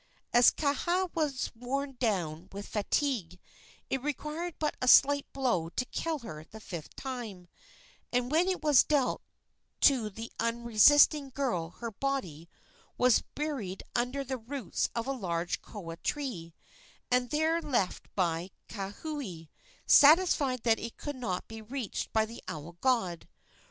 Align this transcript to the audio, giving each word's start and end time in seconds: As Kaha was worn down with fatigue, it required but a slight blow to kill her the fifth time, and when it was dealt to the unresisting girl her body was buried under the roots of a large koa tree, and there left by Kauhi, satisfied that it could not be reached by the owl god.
As 0.33 0.49
Kaha 0.49 1.11
was 1.13 1.51
worn 1.55 1.95
down 1.99 2.49
with 2.51 2.67
fatigue, 2.69 3.39
it 3.87 4.01
required 4.01 4.55
but 4.57 4.75
a 4.81 4.87
slight 4.87 5.31
blow 5.31 5.69
to 5.75 5.85
kill 5.85 6.17
her 6.25 6.43
the 6.43 6.59
fifth 6.59 6.95
time, 6.95 7.47
and 8.11 8.31
when 8.31 8.47
it 8.47 8.63
was 8.63 8.83
dealt 8.83 9.21
to 9.81 10.09
the 10.09 10.31
unresisting 10.39 11.29
girl 11.29 11.69
her 11.69 11.91
body 11.91 12.49
was 12.97 13.21
buried 13.35 13.83
under 13.95 14.23
the 14.23 14.39
roots 14.39 14.89
of 14.95 15.05
a 15.05 15.11
large 15.11 15.61
koa 15.61 15.97
tree, 15.97 16.55
and 17.11 17.29
there 17.29 17.61
left 17.61 18.07
by 18.15 18.49
Kauhi, 18.69 19.49
satisfied 19.85 20.63
that 20.63 20.79
it 20.79 20.97
could 20.97 21.15
not 21.15 21.47
be 21.47 21.61
reached 21.61 22.11
by 22.11 22.25
the 22.25 22.41
owl 22.47 22.75
god. 22.81 23.27